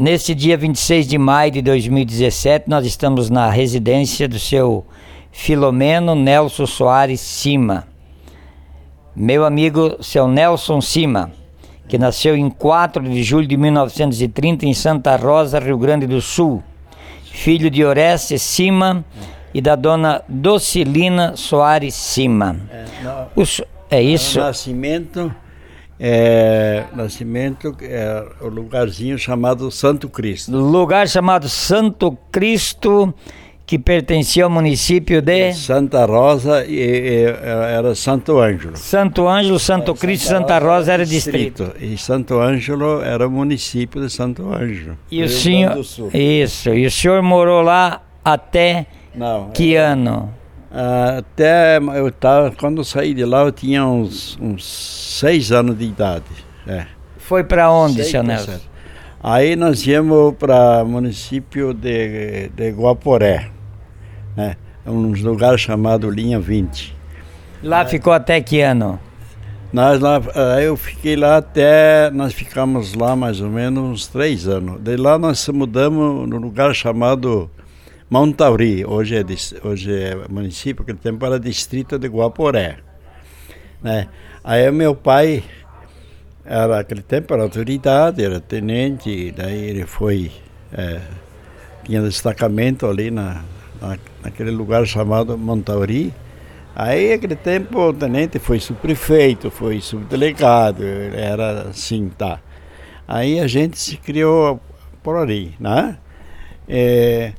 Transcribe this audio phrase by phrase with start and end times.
[0.00, 4.86] Neste dia 26 de maio de 2017, nós estamos na residência do seu
[5.32, 7.84] Filomeno Nelson Soares Cima.
[9.12, 11.32] Meu amigo, seu Nelson Cima,
[11.88, 16.62] que nasceu em 4 de julho de 1930 em Santa Rosa, Rio Grande do Sul.
[17.24, 19.04] Filho de Orestes Cima
[19.52, 22.56] e da dona Docilina Soares Cima.
[22.70, 23.44] É, no, O,
[23.90, 24.38] é isso?
[24.38, 25.34] O nascimento
[26.00, 30.56] é, Nascimento é o lugarzinho chamado Santo Cristo.
[30.56, 33.12] Lugar chamado Santo Cristo,
[33.66, 38.76] que pertencia ao município de Santa Rosa e, e era Santo Ângelo.
[38.76, 41.72] Santo Ângelo, Santo Cristo, Santa Rosa era distrito.
[41.80, 44.96] E Santo Ângelo era o município de Santo Ângelo.
[45.10, 45.78] E o senhor
[46.14, 50.37] Isso, e o senhor morou lá até Não, que ano?
[50.70, 54.64] Até eu tava, quando eu saí de lá, eu tinha uns, uns
[55.18, 56.24] seis anos de idade.
[56.66, 56.86] É.
[57.16, 58.52] Foi para onde, seu Nelson?
[58.52, 58.68] sete.
[59.22, 63.50] Aí nós íamos para o município de, de Guaporé,
[64.36, 64.56] né?
[64.86, 66.96] um lugar chamado Linha 20.
[67.62, 68.98] Lá ficou até que ano?
[69.72, 70.20] Nós lá,
[70.62, 74.80] eu fiquei lá até, nós ficamos lá mais ou menos uns três anos.
[74.80, 77.50] De lá nós mudamos no lugar chamado
[78.10, 82.78] Montauri, hoje é, hoje é município, aquele tempo era distrito de Guaporé.
[83.82, 84.08] Né?
[84.42, 85.44] Aí meu pai,
[86.42, 90.32] era, aquele tempo era autoridade, era tenente, daí ele foi,
[90.72, 91.02] é,
[91.84, 93.44] tinha destacamento ali na,
[93.78, 96.14] na, naquele lugar chamado Montauri.
[96.74, 102.40] Aí, naquele tempo, o tenente foi subprefeito, foi subdelegado, ele era assim, tá.
[103.06, 104.60] Aí a gente se criou
[105.02, 105.98] por ali, né?
[106.68, 107.32] É,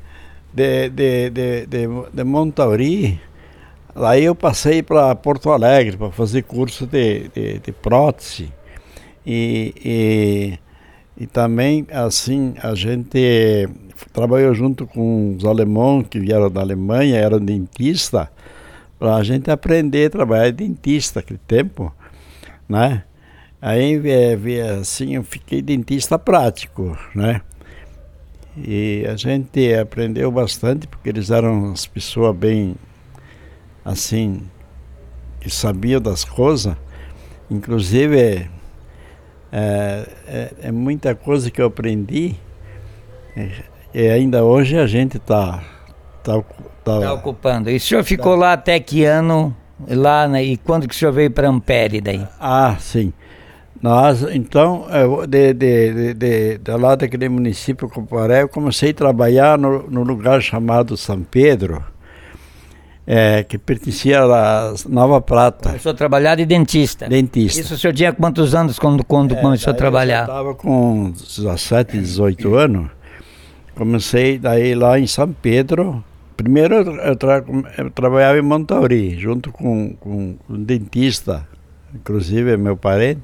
[0.53, 3.19] de, de, de, de, de Montauri,
[3.95, 8.51] aí eu passei para Porto Alegre para fazer curso de, de, de prótese.
[9.25, 9.73] E,
[11.17, 13.69] e, e também, assim, a gente
[14.13, 18.27] trabalhou junto com os alemães que vieram da Alemanha, eram dentistas,
[18.97, 21.93] para a gente aprender a trabalhar de dentista naquele tempo,
[22.67, 23.03] né?
[23.61, 27.41] Aí, eh, assim, eu fiquei dentista prático, né?
[28.57, 32.75] E a gente aprendeu bastante, porque eles eram as pessoas bem,
[33.85, 34.41] assim,
[35.39, 36.75] que sabiam das coisas.
[37.49, 38.49] Inclusive,
[39.51, 42.35] é, é, é muita coisa que eu aprendi.
[43.35, 43.49] é,
[43.93, 45.63] E ainda hoje a gente está...
[46.23, 46.41] Tá,
[46.83, 47.69] tá, Está ocupando.
[47.69, 49.55] E o senhor ficou lá até que ano?
[49.87, 50.43] Lá, né?
[50.43, 52.27] E quando que o senhor veio para Ampere daí?
[52.39, 53.13] Ah, sim.
[53.81, 59.57] Nós, então, eu, de, de, de, de, lá daquele município Comparé, eu comecei a trabalhar
[59.57, 61.81] no, no lugar chamado São Pedro,
[63.07, 67.07] eh, que pertencia à Nova Prata, Começou a trabalhar de dentista.
[67.07, 67.61] dentista.
[67.61, 70.21] Isso o senhor tinha quantos anos quando, quando começou a trabalhar?
[70.23, 72.89] estava com 17, 18 anos.
[73.75, 76.03] Comecei daí lá em São Pedro.
[76.35, 77.43] Primeiro eu, eu tra-
[77.77, 81.47] eu trabalhava em Montauri, junto com, com um dentista,
[81.95, 83.21] inclusive meu parente.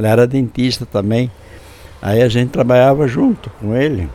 [0.00, 1.30] Ele era dentista também.
[2.00, 4.08] Aí a gente trabalhava junto com ele.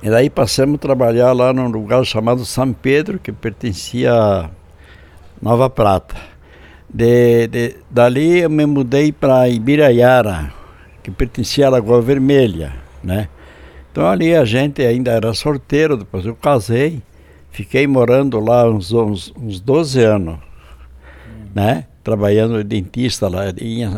[0.00, 4.50] E daí passamos a trabalhar lá num lugar chamado São Pedro, que pertencia a
[5.42, 6.14] Nova Prata.
[6.88, 10.52] De, de- dali eu me mudei para Ibiraiara,
[11.02, 13.28] que pertencia à Lagoa Vermelha, né?
[13.90, 17.02] Então ali a gente ainda era sorteiro, depois eu casei,
[17.50, 20.38] fiquei morando lá uns, uns, uns 12 anos,
[21.52, 21.86] né?
[22.04, 23.44] Trabalhando de dentista lá,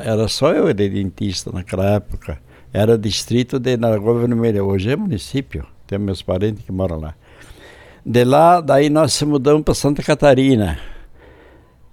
[0.05, 2.39] era só eu de dentista naquela época.
[2.73, 7.15] Era distrito de Lagoa Vermelha, hoje é município, tem meus parentes que moram lá.
[8.05, 10.79] De lá, daí nós se mudamos para Santa Catarina,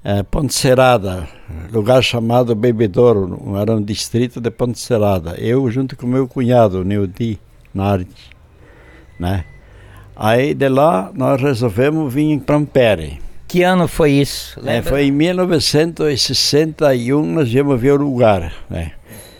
[0.03, 1.27] é, Ponte Serada,
[1.71, 5.35] lugar chamado Bebedouro, era um distrito de Ponte Serada.
[5.39, 7.39] Eu junto com meu cunhado, Neudi
[7.73, 8.13] Nardi,
[9.19, 9.45] né?
[10.15, 13.19] Aí de lá nós resolvemos vir para Ampere.
[13.53, 14.59] Que ano foi isso?
[14.65, 18.93] É, foi em 1961 nós viemos ver o lugar, né?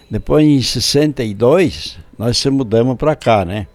[0.07, 3.65] Depois em 62 nós se mudamos para cá, né?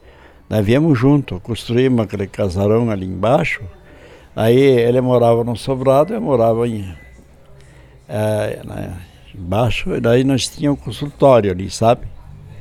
[0.48, 3.64] Nós viemos junto, construímos aquele casarão ali embaixo.
[4.36, 6.88] Aí ele morava no sobrado, eu morava em,
[8.08, 8.96] é, né,
[9.34, 12.06] embaixo, e daí nós tínhamos um consultório ali, sabe?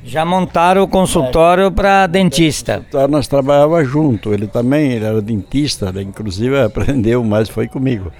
[0.08, 2.82] Já montaram o consultório para dentista.
[3.10, 6.00] Nós trabalhávamos junto, ele também ele era dentista, né?
[6.00, 8.10] inclusive aprendeu mais, foi comigo.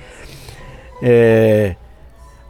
[1.03, 1.77] É,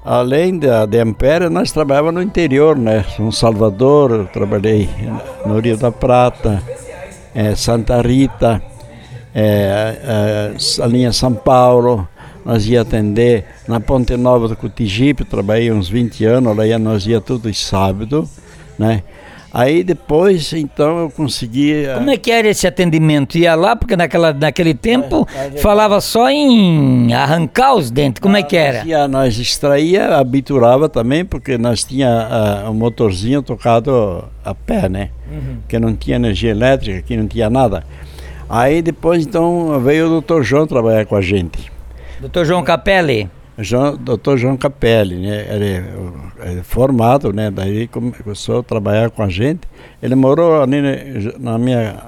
[0.05, 3.05] além da, de Ampere, nós trabalhávamos no interior, né?
[3.17, 4.89] São Salvador, eu trabalhei
[5.47, 6.61] no Rio da Prata,
[7.33, 8.61] é, Santa Rita,
[9.33, 12.09] é, é, a linha São Paulo,
[12.45, 17.07] nós ia atender na Ponte Nova do Cotigipe, trabalhei uns 20 anos, lá ia, nós
[17.07, 18.29] ia todos sábado,
[18.77, 19.05] né?
[19.53, 21.85] Aí depois, então, eu consegui.
[21.95, 23.39] Como é que era esse atendimento?
[23.39, 25.27] Ia lá, porque naquela, naquele tempo
[25.63, 28.21] falava só em arrancar os dentes.
[28.21, 28.85] Como é que era?
[28.85, 35.11] Nós, nós extraía, habiturava também, porque nós tinha uh, um motorzinho tocado a pé, né?
[35.31, 35.59] Uhum.
[35.67, 37.85] Que não tinha energia elétrica, que não tinha nada.
[38.51, 41.73] Aí depois, então, veio o doutor João trabalhar com a gente.
[42.21, 43.31] Doutor João Capelli?
[43.59, 45.47] João, doutor João Capelli, né?
[45.51, 47.51] Ele é formado, né?
[47.51, 49.63] Daí começou a trabalhar com a gente.
[50.01, 50.81] Ele morou ali
[51.39, 52.05] na minha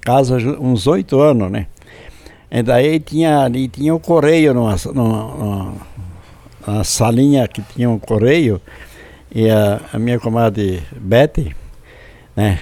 [0.00, 1.66] casa uns oito anos, né?
[2.50, 5.76] E daí tinha ali tinha o um correio numa, numa,
[6.66, 8.60] numa, salinha que tinha um correio
[9.34, 11.54] e a, a minha comadre Betty,
[12.34, 12.60] né?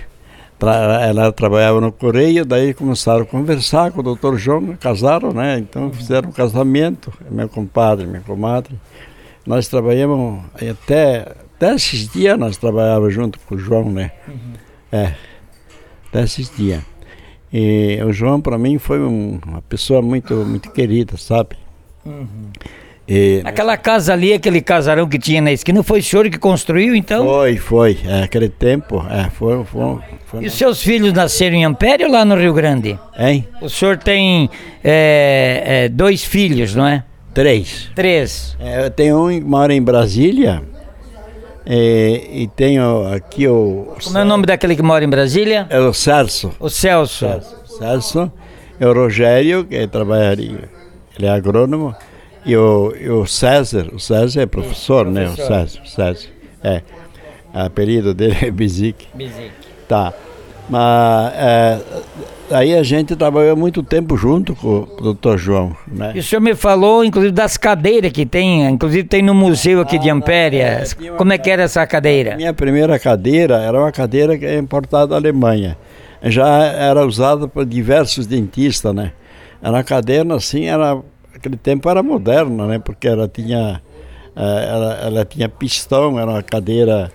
[0.70, 5.58] Ela trabalhava no Correio, daí começaram a conversar com o doutor João, casaram, né?
[5.58, 8.78] Então fizeram um casamento, meu compadre, minha comadre.
[9.46, 14.12] Nós trabalhamos até, até esses dias nós trabalhávamos junto com o João, né?
[14.28, 14.52] Uhum.
[14.92, 15.14] É,
[16.08, 16.82] até esses dias.
[17.52, 21.56] E o João para mim foi um, uma pessoa muito, muito querida, sabe?
[22.06, 22.50] Uhum.
[23.06, 26.94] E, Aquela casa ali, aquele casarão que tinha na esquina, foi o senhor que construiu
[26.94, 27.24] então?
[27.24, 27.98] Foi, foi.
[28.06, 32.10] É, aquele tempo, é, foi, foi, foi E os seus filhos nasceram em Ampere ou
[32.10, 32.98] lá no Rio Grande?
[33.18, 33.46] Hein?
[33.60, 34.48] O senhor tem
[34.84, 37.04] é, é, dois filhos, não é?
[37.34, 37.90] Três.
[37.94, 38.56] Três.
[38.60, 40.62] É, eu tenho um que mora em Brasília.
[41.66, 43.94] E, e, tenho aqui o.
[44.02, 45.66] Como é o nome daquele que mora em Brasília?
[45.70, 46.52] É o Celso.
[46.58, 47.20] O Celso.
[47.20, 47.78] Celso.
[47.78, 48.32] Celso.
[48.80, 50.68] É o Rogério, que trabalharia.
[51.16, 51.94] Ele é agrônomo.
[52.44, 55.28] E o, e o César, o César é professor, né?
[55.28, 56.28] O César, o César.
[56.62, 56.82] É.
[57.54, 59.06] O apelido dele é Bizic.
[59.14, 59.52] Bizic.
[59.88, 60.12] Tá.
[60.68, 61.80] Mas é,
[62.50, 65.76] aí a gente trabalhou muito tempo junto com o doutor João.
[65.86, 66.12] Né?
[66.14, 69.96] E o senhor me falou, inclusive, das cadeiras que tem, inclusive tem no museu aqui
[69.96, 70.82] ah, de Ampéria.
[70.82, 72.34] É, Como é que era essa cadeira?
[72.34, 75.76] A minha primeira cadeira era uma cadeira que é importada da Alemanha.
[76.24, 79.12] Já era usada por diversos dentistas, né?
[79.60, 81.00] Era uma cadeira assim, era
[81.34, 82.78] aquele tempo era moderna, né?
[82.78, 83.82] Porque ela tinha,
[84.36, 87.12] eh, ela, ela tinha pistão, era uma cadeira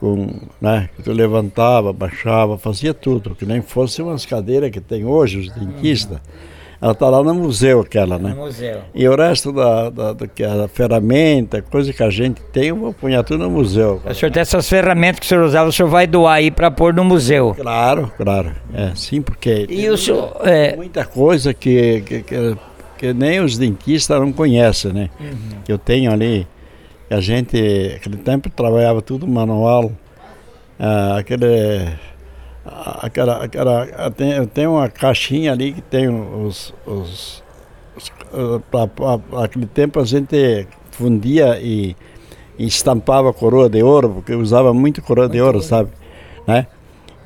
[0.00, 0.28] com,
[0.60, 0.88] né?
[0.96, 5.50] Que tu levantava, baixava, fazia tudo, que nem fosse umas cadeiras que tem hoje os
[5.50, 6.20] dentistas.
[6.84, 8.30] Ela está lá no museu aquela, né?
[8.30, 8.82] No museu.
[8.94, 12.92] E o resto da, da, da, da ferramenta, coisa que a gente tem, eu vou
[12.92, 14.02] pôr tudo no museu.
[14.04, 16.70] O senhor tem essas ferramentas que o senhor usava, o senhor vai doar aí para
[16.70, 17.54] pôr no museu?
[17.58, 18.52] Claro, claro.
[18.74, 20.76] É, sim, porque e o senhor, é...
[20.76, 22.56] muita coisa que, que, que
[22.98, 25.10] que nem os dentistas não conhecem, né?
[25.20, 25.58] Uhum.
[25.68, 26.46] Eu tenho ali,
[27.10, 27.56] a gente,
[27.96, 29.92] aquele tempo trabalhava tudo manual,
[30.78, 31.88] ah, aquele,
[33.02, 33.86] aquela, aquela,
[34.36, 37.42] eu tenho uma caixinha ali que tem os, os,
[38.32, 38.62] os
[39.42, 41.96] aquele tempo a gente fundia e,
[42.58, 45.90] e estampava coroa de ouro, porque usava muito coroa muito de ouro, ouro, sabe?
[46.46, 46.66] Né?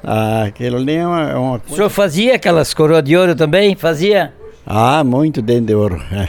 [0.02, 1.72] Ah, aquilo ali é uma, é uma coisa...
[1.72, 3.74] O senhor fazia aquelas coroas de ouro também?
[3.74, 4.32] Fazia?
[4.70, 5.98] Ah, muito dente de ouro.
[6.12, 6.28] É.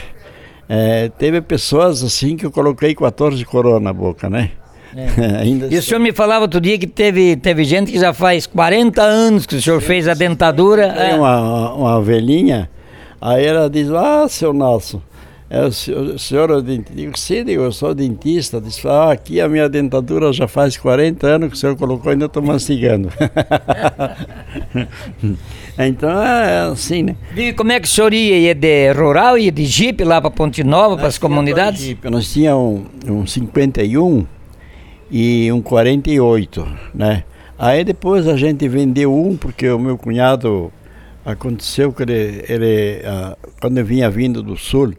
[0.66, 4.52] É, teve pessoas assim que eu coloquei 14 coroas na boca, né?
[4.96, 5.44] É.
[5.70, 9.02] e o senhor me falava outro dia que teve, teve gente que já faz 40
[9.02, 10.90] anos que o senhor fez a dentadura.
[10.94, 11.14] Tem é.
[11.14, 12.70] uma, uma velhinha,
[13.20, 15.02] aí ela diz, ah, seu Nelson,
[15.52, 16.94] é, o é dentista?
[16.94, 18.60] Digo, sim, eu sou dentista.
[18.60, 22.26] Diz, ah, aqui a minha dentadura já faz 40 anos que o senhor colocou, ainda
[22.26, 23.10] estou mastigando.
[25.76, 27.16] então é assim, né?
[27.36, 28.38] E como é que o senhor ia?
[28.38, 31.82] Ia de rural, ia de jipe lá para Ponte Nova, para as comunidades?
[31.82, 32.08] Jeep.
[32.08, 34.24] Nós tínhamos um, um 51
[35.10, 37.24] e um 48, né?
[37.58, 40.72] Aí depois a gente vendeu um, porque o meu cunhado
[41.24, 43.02] aconteceu que ele, ele
[43.60, 44.94] quando eu vinha vindo do sul,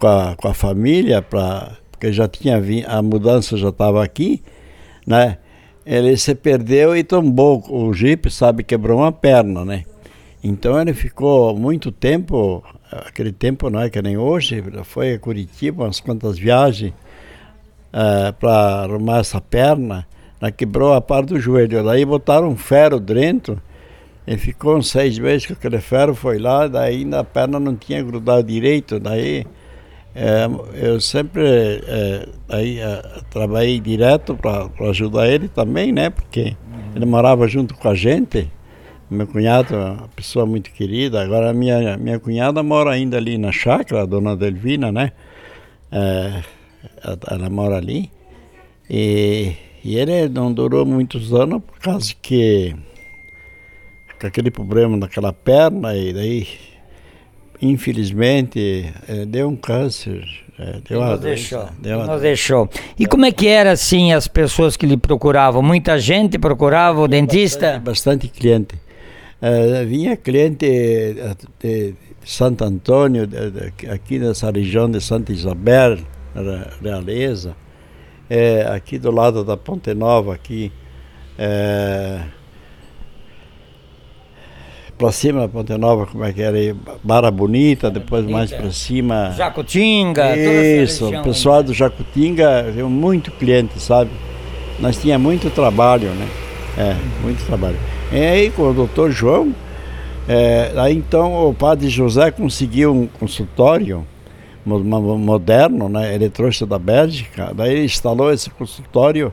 [0.00, 4.42] com a, com a família, pra, porque já tinha a mudança já estava aqui,
[5.06, 5.38] né?
[5.84, 9.84] Ele se perdeu e tombou o jipe, sabe, quebrou uma perna, né?
[10.42, 15.84] Então ele ficou muito tempo, aquele tempo não é que nem hoje, foi a Curitiba,
[15.84, 20.06] umas quantas viagens uh, eh, para arrumar essa perna,
[20.40, 20.50] né?
[20.50, 21.84] quebrou a parte do joelho.
[21.84, 23.60] Daí botaram um ferro dentro,
[24.26, 27.76] ele ficou uns seis meses com aquele ferro, foi lá, daí ainda a perna não
[27.76, 29.44] tinha grudado direito, daí
[30.74, 36.10] eu sempre é, aí, é, trabalhei direto para ajudar ele também, né?
[36.10, 36.56] Porque
[36.94, 38.50] ele morava junto com a gente.
[39.08, 41.22] Meu cunhado é uma pessoa muito querida.
[41.22, 45.12] Agora, minha, minha cunhada mora ainda ali na chácara, a dona Delvina, né?
[45.90, 46.42] É,
[47.28, 48.10] ela mora ali.
[48.88, 49.52] E,
[49.84, 52.74] e ele não durou muitos anos por causa que
[54.20, 56.46] com aquele problema naquela perna e daí
[57.60, 60.24] infelizmente, é, deu um câncer.
[60.58, 61.68] É, deu uma deixou.
[61.80, 62.68] Deu uma Nos deixou.
[62.98, 65.62] E como é que era assim as pessoas que lhe procuravam?
[65.62, 67.78] Muita gente procurava o dentista?
[67.84, 68.74] bastante cliente.
[69.42, 75.96] Eh, vinha cliente eh, de Santo Antônio, de- de- aqui nessa região de Santa Isabel,
[76.34, 77.56] Re- Realeza,
[78.28, 80.70] eh, aqui do lado da Ponte Nova, aqui,
[81.38, 82.20] eh,
[85.00, 86.56] para cima da Ponte Nova, como é que era?
[86.56, 86.74] aí?
[87.02, 89.32] Barra Bonita, depois mais para cima.
[89.36, 94.10] Jacutinga, Isso, o pessoal do Jacutinga deu muito cliente, sabe?
[94.78, 96.28] Nós tinha muito trabalho, né?
[96.76, 97.76] É, muito trabalho.
[98.12, 99.54] E aí com o doutor João,
[100.28, 104.06] é, aí então o padre José conseguiu um consultório
[104.64, 106.14] mo- mo- moderno, né?
[106.14, 109.32] Ele trouxe da Bélgica, daí ele instalou esse consultório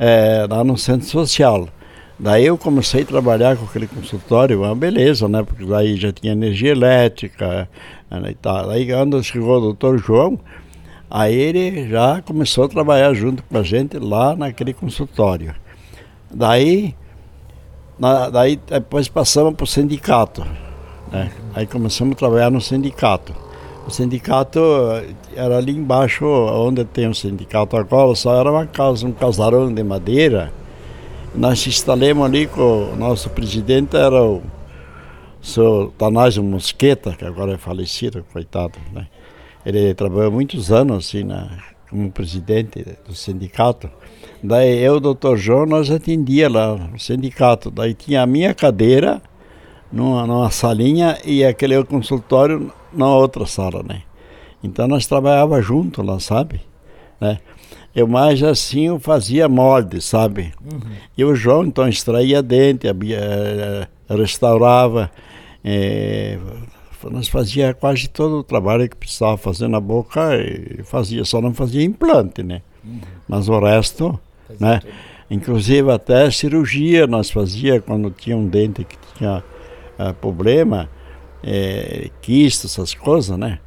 [0.00, 1.68] é, lá no centro social.
[2.24, 5.42] Daí eu comecei a trabalhar com aquele consultório, uma beleza, né?
[5.42, 7.68] Porque daí já tinha energia elétrica
[8.10, 8.68] né, e tal.
[8.68, 10.40] Daí quando chegou o doutor João,
[11.10, 15.54] aí ele já começou a trabalhar junto com a gente lá naquele consultório.
[16.30, 16.94] Daí,
[17.98, 20.46] na- daí depois passamos para o sindicato.
[21.12, 21.30] né?
[21.54, 23.34] Aí começamos a trabalhar no sindicato.
[23.86, 24.58] O sindicato
[25.36, 29.82] era ali embaixo, onde tem o sindicato agora, só era uma casa, um casarão de
[29.84, 30.50] madeira.
[31.34, 34.40] Nós instalamos ali com o nosso presidente, era o
[35.42, 39.08] seu Tanásio Mosqueta, que agora é falecido, coitado, né?
[39.66, 41.58] Ele trabalhou muitos anos assim, na,
[41.90, 43.90] como presidente do sindicato.
[44.42, 47.68] Daí eu, doutor João, nós atendia lá no sindicato.
[47.68, 49.20] Daí tinha a minha cadeira
[49.90, 54.02] numa, numa salinha e aquele consultório na outra sala, né?
[54.62, 56.60] Então nós trabalhava junto lá, sabe?
[57.20, 57.38] Né?
[57.94, 60.52] Eu mais assim eu fazia molde, sabe?
[61.16, 65.10] E o João então extraía dente, abria, eh, restaurava,
[65.64, 66.38] eh,
[67.10, 71.54] nós fazia quase todo o trabalho que precisava fazer na boca e fazia, só não
[71.54, 72.62] fazia implante, né?
[73.28, 74.18] Mas o resto,
[74.58, 74.80] né?
[75.30, 79.42] Inclusive até cirurgia nós fazia quando tinha um dente que tinha
[79.98, 80.88] eh, problema,
[81.42, 83.58] eh, quiste, essas coisas, né?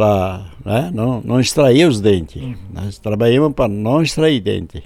[0.00, 0.90] Para né?
[0.94, 2.42] não, não extrair os dentes.
[2.72, 4.82] Nós trabalhamos para não extrair dente.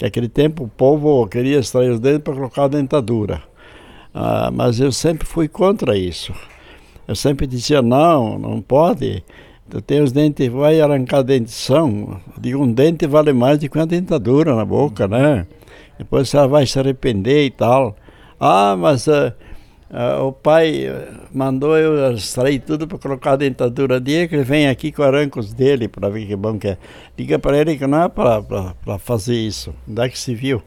[0.00, 3.42] Naquele tempo o povo queria extrair os dentes para colocar a dentadura.
[4.14, 6.32] Ah, mas eu sempre fui contra isso.
[7.08, 9.24] Eu sempre dizia, não, não pode.
[9.68, 12.20] Tu tem os dentes, vai arrancar a dentição.
[12.38, 15.44] Digo, um dente vale mais do que uma dentadura na boca, né?
[15.98, 17.96] Depois você vai se arrepender e tal.
[18.38, 19.34] Ah, mas ah,
[19.92, 24.42] ah, o pai eh, mandou eu extrair tudo para colocar a dentadura dele, que ele
[24.42, 26.78] vem aqui com arrancos dele para ver que bom que é.
[27.14, 29.74] Diga para ele que não é para fazer isso.
[29.86, 30.62] Onde é que se viu?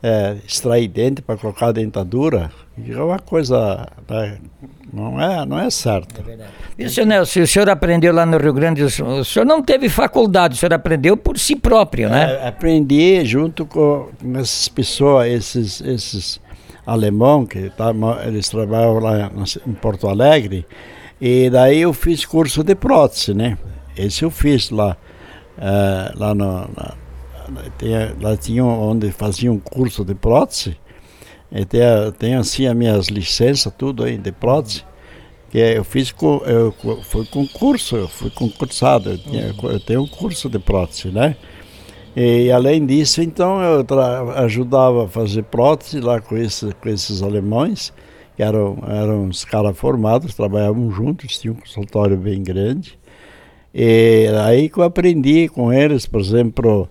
[0.00, 2.52] É, extrair dente para colocar a dentadura
[2.86, 4.38] é uma coisa né,
[4.92, 6.22] não é não é certo
[6.78, 9.62] E, senhor Nelson, o senhor aprendeu lá no Rio Grande do Sul, o senhor não
[9.62, 12.34] teve faculdade, o senhor aprendeu por si próprio, né?
[12.34, 16.40] É, aprendi junto com, com essas pessoas esses esses
[16.86, 17.92] alemão que tá,
[18.24, 19.30] eles trabalham lá
[19.66, 20.64] em Porto Alegre.
[21.20, 23.58] E daí eu fiz curso de prótese né?
[23.96, 24.96] Esse eu fiz lá
[25.58, 26.94] é, lá no na,
[27.78, 30.76] tinha, lá tinha onde fazia um curso de prótese.
[31.50, 31.64] E
[32.18, 34.84] tem, assim as minhas licenças tudo aí de prótese
[35.48, 36.74] que eu fiz com eu
[37.04, 41.36] fui concurso eu fui concursado eu, tinha, eu tenho um curso de prótese né
[42.16, 43.84] e além disso então eu
[44.36, 47.92] ajudava a fazer prótese lá com esses com esses alemães
[48.34, 52.98] que eram eram uns caras formados trabalhavam juntos tinham um consultório bem grande
[53.74, 56.88] e aí que eu aprendi com eles por exemplo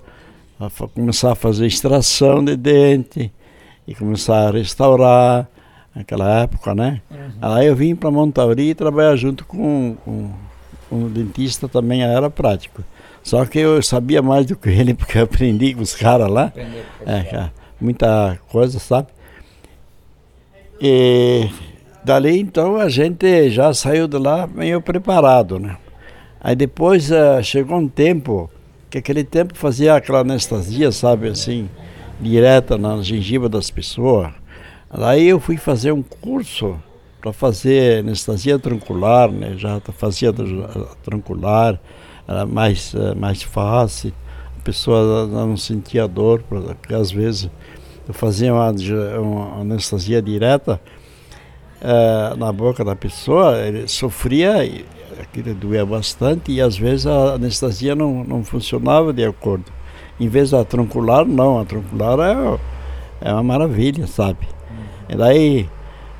[0.59, 3.31] a começar a fazer extração de dente
[3.87, 5.49] e começar a restaurar
[5.93, 7.01] naquela época, né?
[7.09, 7.31] Uhum.
[7.41, 10.31] Aí eu vim para Montauri trabalhar junto com, com,
[10.89, 12.83] com um dentista também era prático.
[13.25, 16.53] Só que eu sabia mais do que ele porque eu aprendi com os caras lá,
[17.07, 17.49] é,
[17.81, 19.07] muita coisa, sabe?
[20.79, 21.49] E
[22.03, 25.75] dali então a gente já saiu de lá meio preparado, né?
[26.39, 28.47] Aí depois uh, chegou um tempo
[28.91, 31.67] que aquele tempo fazia aquela anestesia, sabe, assim,
[32.21, 34.31] direta na gengiva das pessoas.
[34.87, 36.79] Aí eu fui fazer um curso
[37.19, 39.55] para fazer anestesia troncular, né?
[39.57, 40.31] Já fazia
[41.01, 41.79] troncular,
[42.27, 44.13] era mais, mais fácil,
[44.59, 47.49] a pessoa não sentia dor, porque às vezes
[48.07, 48.71] eu fazia uma,
[49.19, 50.79] uma anestesia direta
[51.81, 54.63] uh, na boca da pessoa, ele sofria
[55.21, 59.65] aquilo doía bastante e às vezes a anestesia não, não funcionava de acordo.
[60.19, 64.47] Em vez da troncular, não, a troncular é, é uma maravilha, sabe?
[65.09, 65.69] E daí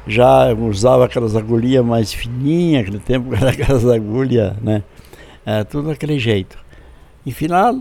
[0.08, 4.84] já usava aquelas agulhinhas mais fininhas, aquele tempo era aquelas agulhas, né?
[5.46, 6.58] É, tudo daquele jeito.
[7.26, 7.80] E final,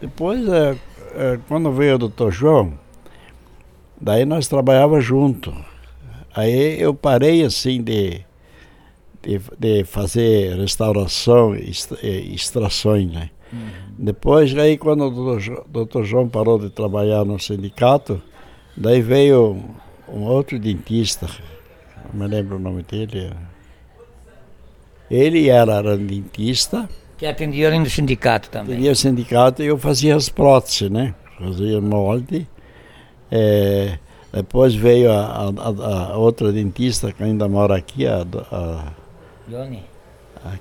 [0.00, 0.76] depois, é,
[1.14, 2.72] é, quando veio o doutor João,
[4.00, 5.54] daí nós trabalhávamos junto.
[6.34, 8.20] Aí eu parei assim de,
[9.22, 11.70] de, de fazer restauração e
[12.34, 13.30] extrações, né?
[13.52, 13.68] Uhum.
[13.98, 18.22] Depois, aí quando o doutor, doutor João parou de trabalhar no sindicato,
[18.76, 19.62] daí veio
[20.08, 21.26] um outro dentista,
[22.12, 23.30] não me lembro o nome dele.
[25.10, 26.88] Ele era, dentista.
[27.16, 28.74] Que atendia no sindicato também.
[28.74, 31.14] Atendia o sindicato e eu fazia as próteses, né?
[31.38, 32.46] Fazia molde.
[33.30, 33.98] É,
[34.32, 38.26] depois veio a, a, a, outra dentista que ainda mora aqui, a.
[38.52, 38.92] a
[39.48, 39.82] Johnny?
[40.44, 40.54] A,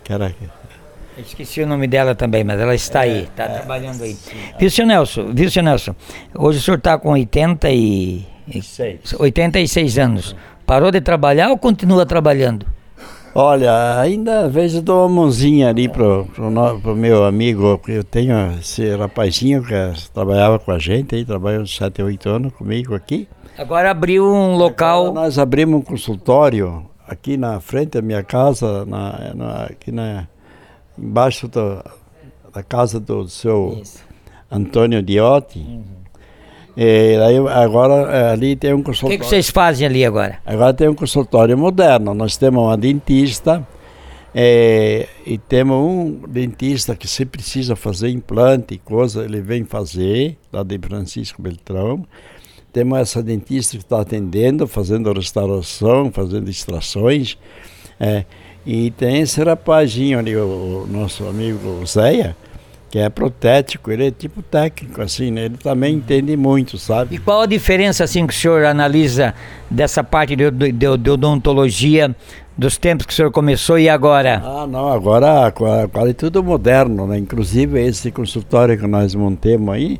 [1.17, 4.17] eu esqueci o nome dela também, mas ela está é, aí, está é, trabalhando aí.
[4.59, 5.31] Viu, seu Nelson?
[5.33, 5.95] Viu, seu Nelson?
[6.37, 8.25] Hoje o senhor está com 80 e...
[8.61, 9.13] Seis.
[9.17, 10.35] 86 anos.
[10.65, 12.65] Parou de trabalhar ou continua trabalhando?
[13.37, 18.33] Olha, ainda às vezes dou uma mãozinha ali pro, pro, pro meu amigo, eu tenho
[18.57, 19.73] esse rapazinho que
[20.13, 23.27] trabalhava com a gente, aí trabalha uns 7, 8 anos comigo aqui.
[23.57, 25.07] Agora abriu um local.
[25.07, 30.29] Agora nós abrimos um consultório aqui na frente da minha casa, na, na aqui na,
[30.97, 31.83] embaixo da,
[32.53, 34.01] da casa do seu Isso.
[34.49, 35.59] Antônio Diotti.
[35.59, 36.04] Uhum.
[36.77, 39.15] E aí, agora é, ali tem um consultório.
[39.15, 40.39] O que, que, vocês fazem ali agora?
[40.45, 42.13] Agora tem um consultório moderno.
[42.13, 43.65] Nós temos uma dentista
[44.37, 50.37] é, e temos um dentista que se precisa fazer implante e coisa, ele vem fazer,
[50.51, 52.05] lá de Francisco Beltrão.
[52.73, 57.37] Temos essa dentista que está atendendo, fazendo restauração, fazendo extrações.
[57.97, 58.25] É,
[58.65, 62.35] e tem esse rapazinho ali, o, o nosso amigo Zéia,
[62.95, 65.47] que é protético, ele é tipo técnico, assim, né?
[65.47, 67.15] Ele também entende muito, sabe?
[67.15, 69.33] E qual a diferença, assim, que o senhor analisa
[69.69, 72.15] dessa parte de, de, de odontologia
[72.57, 74.41] dos tempos que o senhor começou e agora?
[74.41, 75.51] Ah, não, agora
[75.91, 77.17] quase tudo moderno, né?
[77.17, 79.99] Inclusive esse consultório que nós montemos aí,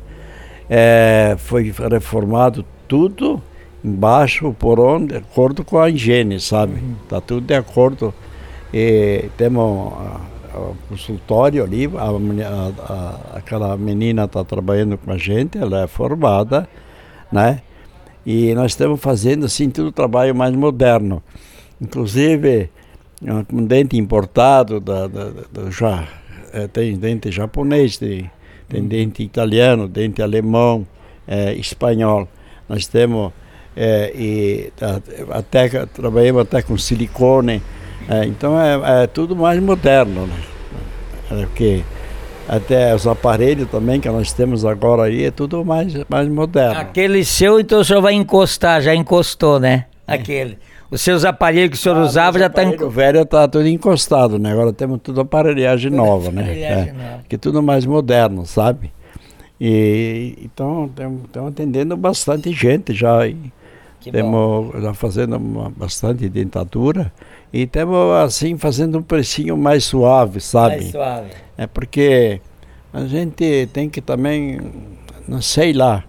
[0.70, 3.42] é, foi reformado tudo
[3.84, 6.80] embaixo por onde, de acordo com a higiene, sabe?
[6.80, 6.94] Uhum.
[7.06, 8.14] Tá tudo de acordo
[8.72, 9.92] e temos
[10.56, 16.68] o consultório ali, a, a, aquela menina está trabalhando com a gente, ela é formada,
[17.30, 17.62] né?
[18.24, 21.22] E nós estamos fazendo assim tudo trabalho mais moderno.
[21.80, 22.70] Inclusive,
[23.52, 26.08] um dente importado, da, da, da já,
[26.52, 28.30] é, tem dente japonês, tem,
[28.68, 28.88] tem uhum.
[28.88, 30.86] dente italiano, dente alemão,
[31.26, 32.28] é, espanhol.
[32.68, 33.32] Nós temos,
[33.76, 34.72] é, e
[35.30, 37.62] até, trabalhamos até com silicone,
[38.08, 40.40] é, então é, é, tudo mais moderno, né?
[41.30, 41.82] É porque
[42.48, 46.80] até os aparelhos também que nós temos agora aí é tudo mais, mais moderno.
[46.80, 49.86] Aquele seu, então o senhor vai encostar, já encostou, né?
[50.06, 50.14] É.
[50.14, 50.58] Aquele.
[50.88, 52.86] Os seus aparelhos que o senhor ah, usava já está encostado.
[52.86, 54.52] O velho está tudo encostado, né?
[54.52, 56.42] Agora temos tudo aparelhagem nova, né?
[56.42, 57.24] Aparelhagem é, nova.
[57.28, 58.92] Que tudo mais moderno, sabe?
[59.60, 63.26] E então estamos atendendo bastante gente já.
[63.26, 63.36] E,
[64.00, 67.12] temos já fazendo uma, bastante dentadura
[67.52, 70.76] e estamos assim fazendo um precinho mais suave, sabe?
[70.76, 71.30] Mais suave.
[71.56, 72.40] É porque
[72.92, 74.60] a gente tem que também,
[75.26, 76.04] não sei lá,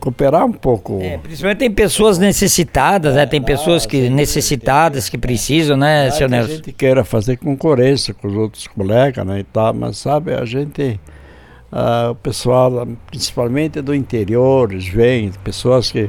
[0.00, 1.00] cooperar um pouco.
[1.00, 3.26] É, principalmente tem pessoas necessitadas, né?
[3.26, 6.52] Tem ah, pessoas que necessitadas que precisam, né, seu Nelson?
[6.52, 10.44] A gente queira fazer concorrência com os outros colegas, né, e tal, mas sabe, a
[10.44, 11.00] gente
[11.74, 16.08] Uh, o pessoal, principalmente do interior, vêm, pessoas que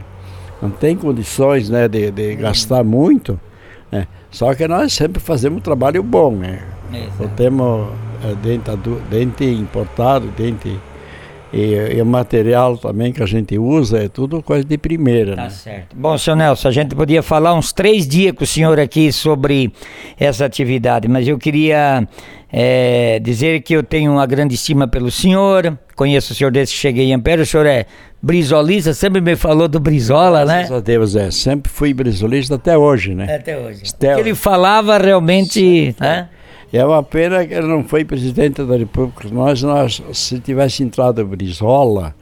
[0.61, 3.39] não tem condições né, de, de gastar muito,
[3.91, 4.07] né?
[4.31, 6.31] só que nós sempre fazemos um trabalho bom.
[6.31, 6.63] Né?
[7.19, 7.89] Não temos
[8.23, 8.71] é, dente,
[9.09, 10.79] dente importado, dente
[11.53, 15.35] e, e, o material também que a gente usa é tudo coisa de primeira.
[15.35, 15.49] Tá né?
[15.49, 15.95] certo.
[15.95, 19.71] Bom, seu Nelson, a gente podia falar uns três dias com o senhor aqui sobre
[20.19, 22.07] essa atividade, mas eu queria
[22.51, 26.81] é, dizer que eu tenho uma grande estima pelo senhor, conheço o senhor desde que
[26.81, 27.85] cheguei em Ampere, o senhor é
[28.21, 30.57] brisolista, sempre me falou do Brizola, Graças né?
[30.59, 33.35] Graças a Deus, é, sempre fui brisolista até hoje, né?
[33.35, 33.83] Até hoje.
[33.93, 34.19] Até...
[34.19, 36.29] Ele falava realmente, né?
[36.31, 36.44] É
[36.83, 39.29] uma pena que ele não foi presidente da República.
[39.29, 42.15] Nós, nós se tivesse entrado Brizola,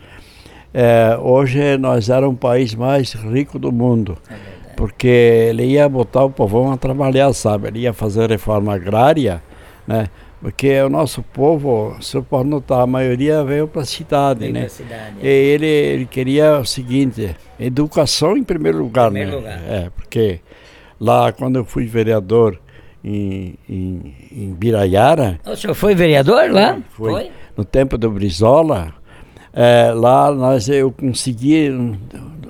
[0.74, 4.18] é, hoje nós era um país mais rico do mundo.
[4.30, 7.68] É porque ele ia botar o povão a trabalhar, sabe?
[7.68, 9.42] Ele ia fazer reforma agrária,
[9.88, 10.08] né?
[10.42, 14.68] Porque o nosso povo, o senhor pode notar, a maioria veio para a cidade, né?
[14.68, 15.26] Cidade, é.
[15.26, 19.56] E ele, ele queria o seguinte, educação em primeiro lugar, em primeiro né?
[19.56, 19.74] Lugar.
[19.74, 20.42] É, porque
[21.00, 22.60] lá quando eu fui vereador,
[23.04, 25.40] em, em, em Biraiara.
[25.46, 26.80] O senhor foi vereador lá?
[26.92, 27.12] Foi.
[27.12, 27.32] foi?
[27.56, 28.94] No tempo do Brizola.
[29.52, 31.70] É, lá nós, eu consegui,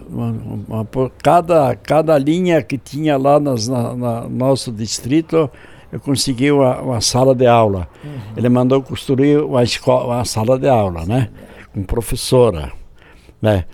[0.10, 0.36] uma,
[0.68, 0.88] uma,
[1.22, 5.50] cada, cada linha que tinha lá nas, na, na nosso distrito,
[5.92, 7.90] eu consegui uma, uma sala de aula.
[8.04, 8.12] Uhum.
[8.38, 11.30] Ele mandou construir uma, escola, uma sala de aula, né?
[11.74, 12.72] Com professora,
[13.42, 13.66] né?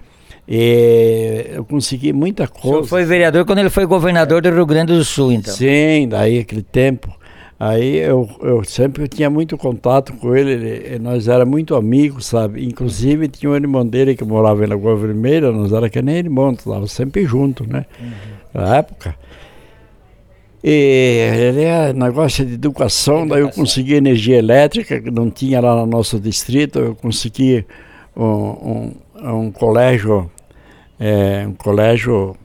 [0.51, 2.79] E eu consegui muita coisa.
[2.79, 5.53] O foi vereador quando ele foi governador do Rio Grande do Sul, então?
[5.53, 7.15] Sim, daí aquele tempo.
[7.59, 12.65] Aí eu, eu sempre tinha muito contato com ele, ele nós era muito amigos, sabe?
[12.65, 16.59] Inclusive tinha um irmão dele que morava na Lagoa Vermelha, nós era que nem irmãos,
[16.59, 17.85] estava sempre junto, né?
[18.01, 18.11] Uhum.
[18.53, 19.13] Na época.
[20.63, 25.75] E ele é negócio de educação, daí eu consegui energia elétrica, que não tinha lá
[25.75, 27.65] no nosso distrito, eu consegui
[28.15, 30.31] um, um, um colégio,
[30.99, 32.35] é, um colégio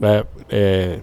[0.00, 0.98] é, é,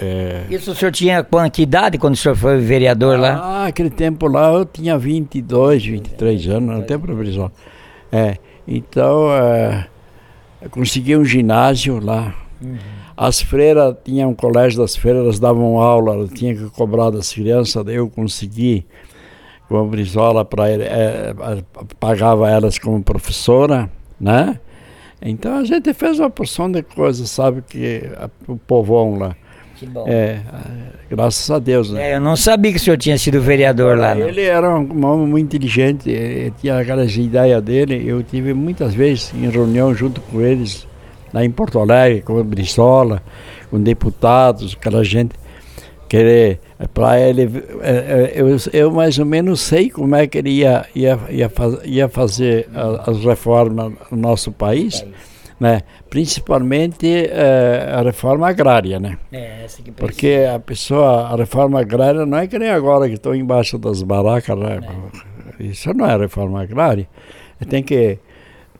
[0.00, 0.44] é...
[0.50, 3.40] Isso o senhor tinha que idade quando o senhor foi vereador ah, lá?
[3.42, 7.52] Ah, aquele tempo lá eu tinha 22, 23 anos, tem problema.
[8.10, 9.86] É, então, é,
[10.70, 12.34] consegui um ginásio lá.
[12.62, 12.76] Uhum.
[13.16, 17.84] As freiras, tinha um colégio das freiras, elas davam aula, tinha que cobrar das crianças,
[17.84, 18.84] daí eu consegui
[19.68, 21.34] com a Brizola para é, é,
[22.00, 23.88] pagava elas como professora,
[24.20, 24.58] né?
[25.24, 29.34] Então a gente fez uma porção de coisas, sabe, que a, o povão lá.
[29.76, 30.04] Que bom.
[30.06, 30.40] É,
[31.10, 31.90] graças a Deus.
[31.90, 32.10] Né?
[32.10, 34.14] É, eu não sabia que o senhor tinha sido vereador lá.
[34.14, 34.28] Não.
[34.28, 38.04] Ele era um homem muito inteligente, tinha aquelas ideias dele.
[38.06, 40.86] Eu tive muitas vezes em reunião junto com eles,
[41.32, 43.22] lá em Porto Alegre, com o Brizola,
[43.70, 45.34] com deputados, aquela gente.
[46.14, 46.58] Que
[46.92, 47.50] para ele,
[47.82, 51.50] é, é, eu, eu mais ou menos sei como é que ele ia, ia, ia,
[51.84, 52.68] ia fazer
[53.06, 55.04] as reformas no nosso país
[55.58, 55.82] né?
[56.10, 58.98] principalmente eh, a reforma agrária.
[58.98, 59.18] Né?
[59.32, 63.14] É, essa que Porque a pessoa, a reforma agrária não é que nem agora que
[63.14, 64.58] estão embaixo das barracas.
[64.58, 64.80] Né?
[65.58, 65.64] É.
[65.64, 67.08] Isso não é reforma agrária.
[67.68, 68.18] Tem que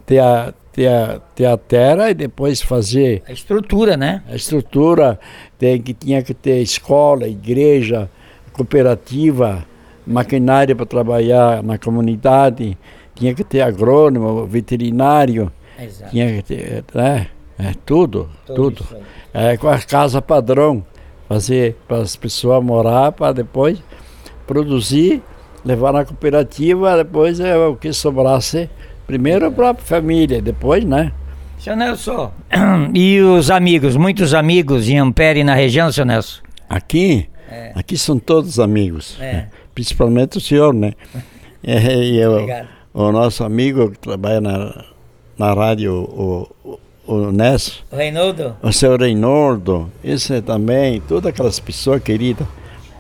[0.05, 3.23] ter a, ter, a, ter a terra e depois fazer.
[3.27, 4.23] A estrutura, né?
[4.29, 5.19] A estrutura.
[5.59, 8.11] Tem que, tinha que ter escola, igreja,
[8.53, 9.65] cooperativa,
[10.07, 12.77] maquinário para trabalhar na comunidade,
[13.15, 15.51] tinha que ter agrônomo, veterinário.
[15.79, 16.11] Exato.
[16.11, 17.29] Tinha que ter, né?
[17.57, 18.85] É, tudo, tudo.
[18.85, 18.97] tudo.
[19.33, 20.85] É, com a casa padrão,
[21.29, 23.81] fazer para as pessoas morar, para depois
[24.45, 25.23] produzir,
[25.65, 28.69] levar na cooperativa, depois é o que sobrasse,
[29.07, 31.13] primeiro a família, depois, né?
[31.59, 32.33] Seu Nelson,
[32.95, 36.43] e os amigos, muitos amigos em Ampere na região, seu Nelson?
[36.69, 37.29] Aqui?
[37.51, 37.73] É.
[37.75, 39.33] Aqui são todos amigos, é.
[39.33, 39.49] Né?
[39.75, 40.93] principalmente o senhor, né?
[41.63, 42.47] É, e eu,
[42.93, 44.85] o nosso amigo que trabalha na
[45.39, 47.83] na rádio o, o, o Ness.
[47.91, 48.57] O Reinaldo?
[48.63, 49.91] O seu Reinaldo.
[50.03, 52.47] Isso também, todas aquelas pessoas queridas.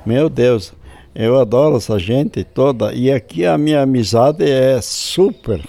[0.05, 0.73] Meu Deus,
[1.14, 2.93] eu adoro essa gente toda.
[2.93, 5.61] E aqui a minha amizade é super.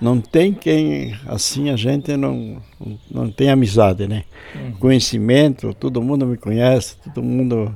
[0.00, 2.58] Não tem quem, assim, a gente não,
[3.10, 4.24] não tem amizade, né?
[4.54, 4.72] Uhum.
[4.72, 7.74] Conhecimento, todo mundo me conhece, todo mundo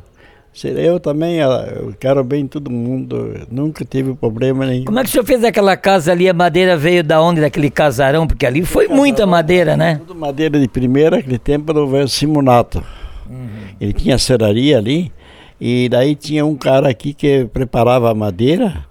[0.64, 4.84] eu também eu quero bem todo mundo, nunca tive problema nenhum.
[4.84, 6.28] Como é que o senhor fez aquela casa ali?
[6.28, 7.40] A madeira veio da onde?
[7.40, 8.26] Daquele casarão?
[8.26, 9.96] Porque ali foi casarão, muita madeira, né?
[9.96, 12.84] Tudo madeira de primeira, aquele tempo do velho Simonato.
[13.28, 13.48] Uhum.
[13.80, 15.10] Ele tinha serraria ali,
[15.58, 18.84] e daí tinha um cara aqui que preparava a madeira,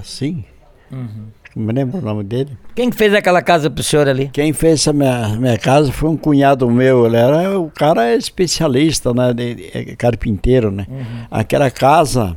[0.00, 0.42] assim.
[0.90, 1.26] Uhum.
[1.54, 2.56] Não me lembro o nome dele.
[2.74, 4.30] Quem fez aquela casa pro senhor ali?
[4.32, 7.06] Quem fez essa minha, minha casa foi um cunhado meu.
[7.06, 9.32] Ele era, o cara é especialista, né?
[9.34, 10.86] De, de, é carpinteiro, né?
[10.88, 11.26] Uhum.
[11.30, 12.36] Aquela casa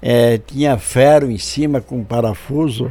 [0.00, 2.90] é, tinha ferro em cima com parafuso.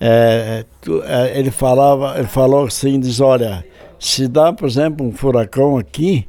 [0.00, 3.64] É, tu, é, ele falava, ele falou assim, diz, olha,
[3.98, 6.26] se dá, por exemplo, um furacão aqui,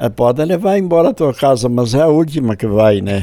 [0.00, 3.20] é, pode levar embora a tua casa, mas é a última que vai, né?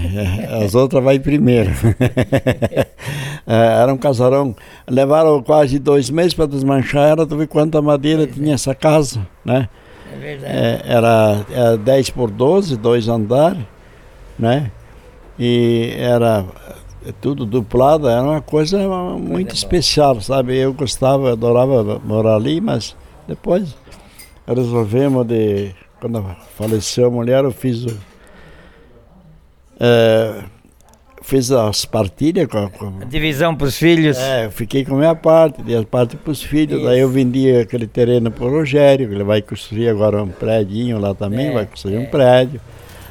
[0.61, 1.71] As outras vai primeiro.
[3.47, 4.53] é, era um casarão.
[4.85, 8.27] Levaram quase dois meses para desmanchar, era tu vê quanta madeira é.
[8.27, 9.69] tinha essa casa, né?
[10.13, 10.53] É verdade.
[10.53, 13.63] É, era, era 10 por 12, dois andares,
[14.37, 14.69] né?
[15.39, 16.45] E era
[17.21, 18.77] tudo duplado, era uma coisa
[19.17, 20.57] muito é especial, sabe?
[20.57, 23.73] Eu gostava, adorava morar ali, mas depois
[24.45, 25.73] resolvemos de
[26.05, 26.23] quando
[26.55, 27.97] faleceu a mulher, eu fiz o,
[29.79, 30.43] é,
[31.23, 34.15] fiz as partilhas com, com a divisão para os filhos.
[34.15, 36.77] É, eu fiquei com a minha parte, dei a parte para os filhos.
[36.77, 36.85] Isso.
[36.85, 41.15] Daí eu vendi aquele terreno para o Rogério, ele vai construir agora um prédio lá
[41.15, 41.99] também, é, vai construir é.
[41.99, 42.61] um prédio.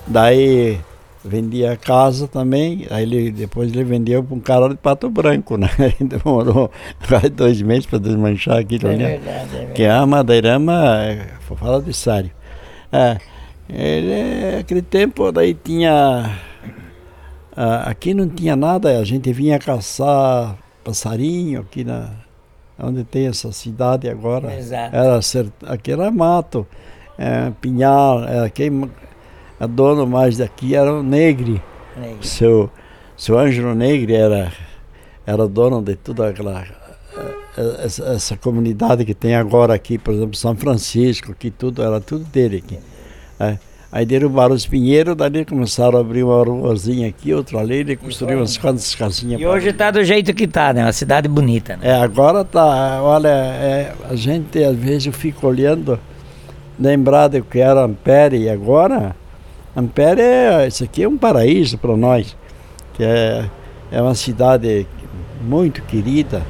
[0.07, 0.79] Daí
[1.25, 5.57] vendia a casa também, aí ele, depois ele vendeu para um cara de Pato Branco,
[5.59, 5.69] né?
[5.99, 6.71] Demorou
[7.09, 9.09] quase dois meses para desmanchar aquilo, é né?
[9.09, 9.73] Verdade, é verdade.
[9.73, 11.27] Que a madeirama, é,
[11.57, 12.31] fala de sério.
[12.95, 13.19] É,
[13.69, 16.39] ele, aquele tempo daí tinha.
[17.85, 22.11] aqui não tinha nada, a gente vinha caçar passarinho aqui na,
[22.79, 24.55] onde tem essa cidade agora.
[24.57, 24.95] Exato.
[24.95, 25.21] Era.
[25.73, 26.65] Aqui era mato,
[27.19, 28.89] é, pinhal, era quem
[29.59, 31.61] a dono mais daqui era o Negre.
[31.97, 32.27] Negre.
[32.27, 32.71] Seu,
[33.17, 34.53] seu Ângelo Negre era,
[35.27, 36.65] era dono de toda aquela
[38.15, 42.63] essa, comunidade que tem agora aqui, por exemplo, São Francisco, que tudo era tudo dele
[42.65, 42.79] aqui.
[43.39, 43.59] É.
[43.93, 48.39] Aí derrubaram os pinheiros, dali começaram a abrir uma ruazinha aqui, outra ali, ele construiu
[48.39, 49.41] umas quantas casinhas.
[49.41, 50.83] E hoje está do jeito que está, né?
[50.83, 51.91] Uma cidade bonita, né?
[51.91, 55.97] É, agora tá, olha, é, a gente às vezes eu fico olhando,
[56.77, 59.15] lembrar do que era Ampere e agora,
[59.77, 62.37] Ampere, é, isso aqui é um paraíso para nós,
[62.95, 63.49] que é,
[63.93, 64.89] é uma cidade
[65.41, 66.43] muito querida,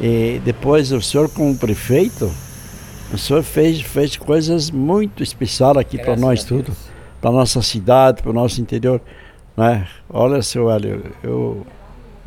[0.00, 2.30] e depois o senhor como prefeito,
[3.12, 6.72] o senhor fez, fez coisas muito especiais aqui para nós tudo,
[7.20, 9.00] para nossa cidade, para o nosso interior.
[9.56, 9.88] Né?
[10.08, 11.66] Olha, seu Hélio, eu,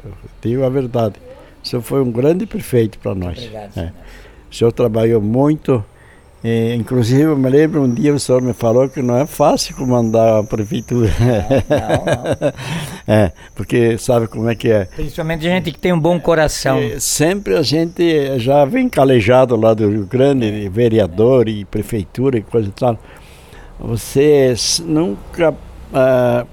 [0.04, 1.16] eu digo a verdade.
[1.64, 3.38] O senhor foi um grande prefeito para nós.
[3.38, 3.94] Obrigado, é.
[4.52, 5.86] O senhor trabalhou muito
[6.44, 9.76] e, inclusive, eu me lembro um dia o senhor me falou que não é fácil
[9.76, 11.10] comandar a prefeitura.
[11.70, 12.54] Não, não,
[13.16, 14.86] é, porque sabe como é que é.
[14.86, 16.80] Principalmente gente que tem um bom coração.
[16.80, 22.42] É, sempre a gente já vem calejado lá do Rio Grande, vereador e prefeitura e
[22.42, 22.98] coisa e tal.
[23.80, 26.48] Você nunca uh,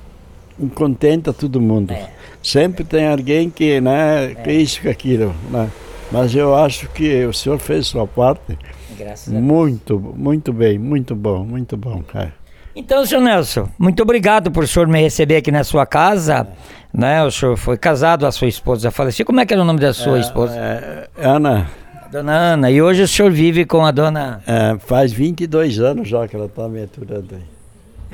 [0.75, 1.93] contenta todo mundo.
[1.93, 2.11] É.
[2.43, 5.35] Sempre tem alguém que, né, que isso, que aquilo.
[5.51, 5.71] Né?
[6.11, 8.59] Mas eu acho que o senhor fez sua parte.
[8.99, 12.33] Graças a muito, muito bem, muito bom, muito bom, cara.
[12.75, 16.47] Então, senhor Nelson, muito obrigado por o senhor me receber aqui na sua casa.
[16.93, 17.23] Né?
[17.25, 19.27] O senhor foi casado, a sua esposa faleceu.
[19.27, 20.57] Como é que era o nome da sua é, esposa?
[20.57, 21.69] É, Ana.
[22.11, 22.71] Dona Ana.
[22.71, 24.41] E hoje o senhor vive com a dona.
[24.47, 27.43] É, faz 22 anos já que ela está me aturando aí.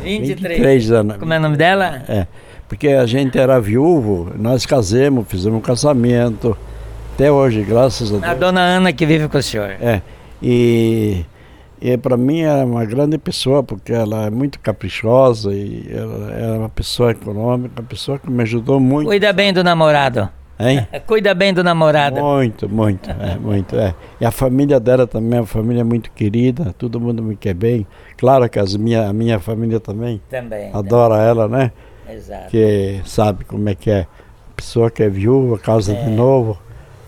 [0.03, 0.59] 23.
[0.59, 1.17] 23 anos.
[1.19, 2.03] Como é o nome dela?
[2.09, 2.27] É,
[2.69, 6.57] porque a gente era viúvo, nós casamos, fizemos um casamento.
[7.15, 8.25] Até hoje, graças a Deus.
[8.25, 9.71] A dona Ana que vive com o senhor.
[9.81, 10.03] É.
[10.47, 11.25] E,
[11.81, 16.59] e para mim é uma grande pessoa, porque ela é muito caprichosa e ela é
[16.59, 19.07] uma pessoa econômica, uma pessoa que me ajudou muito.
[19.07, 20.29] Cuida bem do namorado.
[20.61, 20.87] Hein?
[21.07, 22.21] Cuida bem do namorado.
[22.21, 23.75] Muito, muito, é, muito.
[23.75, 23.95] É.
[24.21, 27.87] E a família dela também é uma família muito querida, todo mundo me quer bem.
[28.19, 30.71] Claro que as minha, a minha família também, Também.
[30.75, 31.73] adora ela, né?
[32.09, 32.51] Exato.
[32.51, 34.07] Que sabe como é que é.
[34.55, 36.05] Pessoa que é viúva, casa É.
[36.05, 36.57] de novo.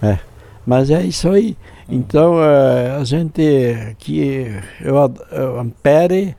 [0.03, 0.19] É.
[0.67, 1.57] Mas é isso aí.
[1.89, 3.43] Então, eh, a gente
[3.91, 4.47] aqui,
[4.81, 4.97] eu,
[5.31, 6.37] eu, Ampere,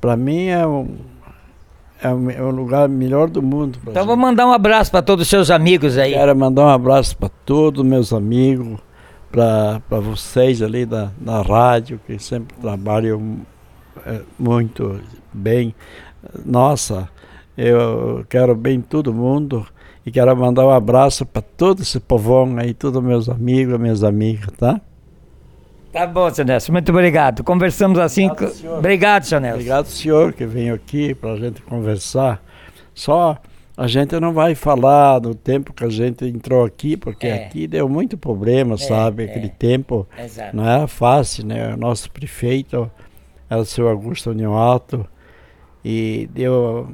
[0.00, 0.96] para mim é um,
[2.02, 3.78] é um, é um lugar melhor do mundo.
[3.86, 4.22] Então vou gente.
[4.22, 6.12] mandar um abraço para todos os seus amigos aí.
[6.12, 8.80] Quero mandar um abraço para todos os meus amigos,
[9.30, 13.38] para vocês ali da, da rádio, que sempre trabalham
[14.04, 15.00] eh, muito
[15.32, 15.72] bem.
[16.44, 17.08] Nossa,
[17.56, 19.64] eu quero bem todo mundo
[20.04, 24.48] e quero mandar um abraço para todo esse povão aí, todos meus amigos, minhas amigas,
[24.58, 24.80] tá?
[25.92, 26.72] Tá bom, seu Nelson.
[26.72, 27.44] Muito obrigado.
[27.44, 28.26] Conversamos assim.
[28.28, 28.78] Obrigado, senhor.
[28.78, 29.54] Obrigado, seu Nelson.
[29.56, 32.42] Obrigado, senhor, que veio aqui para a gente conversar.
[32.92, 33.38] Só
[33.76, 37.46] a gente não vai falar do tempo que a gente entrou aqui, porque É.
[37.46, 39.22] aqui deu muito problema, sabe?
[39.22, 39.26] é.
[39.26, 40.56] Aquele tempo Exato.
[40.56, 41.74] não era fácil, né?
[41.74, 42.90] O nosso prefeito
[43.48, 45.06] era o seu Augusto União Alto
[45.84, 46.88] e deu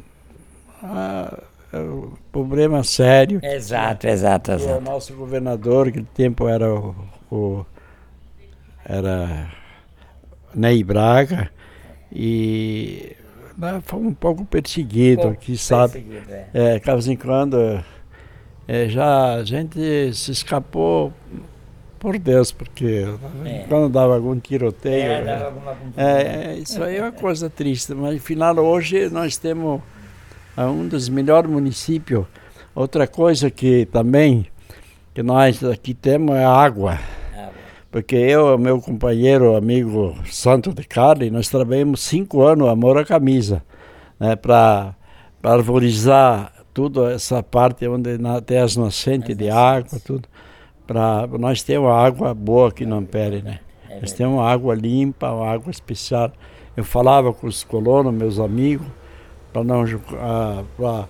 [0.82, 1.38] ah,
[1.78, 3.40] um problema sério.
[3.42, 4.80] Exato, exato, E o exato.
[4.80, 6.94] nosso governador, aquele tempo era o,
[7.30, 7.66] o-
[8.84, 9.50] era
[10.54, 11.50] Ney Braga
[12.12, 13.14] e
[13.56, 16.04] né, foi um pouco perseguido aqui, sabe?
[16.52, 17.56] É, de vez em quando
[18.66, 19.78] é, já a gente
[20.14, 21.12] se escapou
[21.98, 23.04] por Deus, porque
[23.44, 23.64] É.
[23.68, 25.12] quando dava algum tiroteio.
[25.12, 29.36] É, é, dava alguma é, isso aí é uma coisa triste, mas afinal hoje nós
[29.36, 29.80] temos
[30.56, 32.24] ah, um dos melhores municípios.
[32.74, 34.46] Outra coisa que também
[35.14, 36.98] que nós aqui temos é a água.
[37.36, 37.48] Ah,
[37.90, 43.04] Porque eu e meu companheiro, amigo Santo de Carli, nós trabalhamos cinco anos amor à
[43.04, 43.62] camisa,
[44.18, 44.94] né, para
[45.42, 50.28] arborizar toda essa parte onde na- tem as nascentes As de água, tudo.
[50.86, 53.60] Pra, nós temos uma água boa aqui no Ampere, né?
[53.88, 56.32] É Nós temos uma água limpa, uma água especial.
[56.76, 58.86] Eu falava com os colonos, meus amigos,
[59.52, 59.84] para não,
[60.18, 61.08] ah, pra-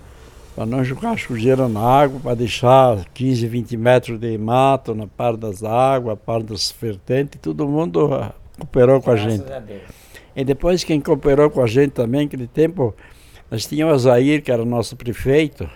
[0.55, 5.39] pra não jogar sujeira na água, para deixar 15, 20 metros de mato na parte
[5.39, 9.51] das águas, parte das vertentes, todo mundo ah, cooperou com a Graças gente.
[9.51, 9.63] a.
[10.35, 12.93] E depois quem cooperou com a gente também, naquele tempo,
[13.49, 15.69] nós tínhamos o Zair, que era o nosso prefeito,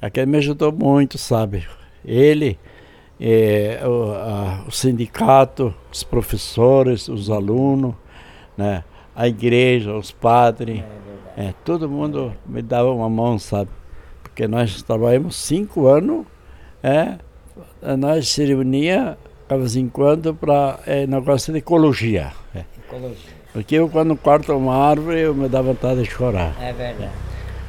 [0.00, 1.66] aquele me ajudou muito, sabe?
[2.04, 2.58] Ele,
[3.20, 7.94] eh, o, a- o sindicato, os professores, os alunos,
[8.56, 8.84] né?
[9.14, 11.04] A igreja, os padres, É
[11.36, 13.70] é, todo mundo me dava uma mão, sabe?
[14.22, 16.24] Porque nós trabalhamos cinco anos,
[16.82, 17.18] é,
[17.96, 22.32] nós se reunia de vez em quando para é, negócio de ecologia.
[22.54, 22.64] É.
[22.86, 23.34] Ecologia.
[23.52, 26.54] Porque eu quando corto uma árvore eu me dá vontade de chorar.
[26.60, 27.10] É verdade.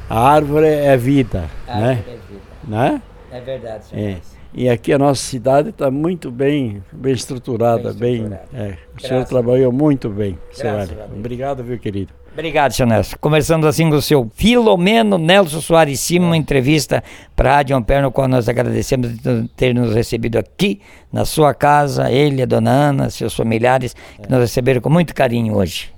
[0.08, 1.88] A árvore é vida, A né?
[1.90, 2.42] árvore é vida.
[2.64, 3.02] né?
[3.32, 4.10] É verdade, senhor.
[4.10, 4.35] É.
[4.56, 8.32] E aqui a nossa cidade está muito bem, bem estruturada, Bem bem.
[8.32, 8.48] estruturada.
[8.54, 8.78] é.
[8.96, 11.10] O senhor trabalhou muito bem, Graças Deus.
[11.14, 12.14] Obrigado, viu, querido?
[12.32, 13.16] Obrigado, senhor Nelson.
[13.20, 17.02] Conversando assim com o seu Filomeno Nelson Soares Cima, uma entrevista
[17.34, 20.80] para a Rádio Ampere, no qual nós agradecemos de ter nos recebido aqui
[21.12, 25.54] na sua casa, ele, a dona Ana, seus familiares, que nos receberam com muito carinho
[25.56, 25.90] hoje.